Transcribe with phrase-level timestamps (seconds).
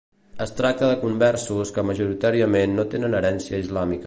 [0.45, 3.99] Es tracta de conversos que majoritàriament no tenen herència islàmica.